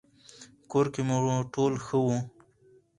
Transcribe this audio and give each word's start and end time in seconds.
کور 0.71 0.85
کې 0.93 1.01
مو 1.07 1.17
ټول 1.53 1.73
ښه 1.85 1.97
وو؟ 2.03 2.17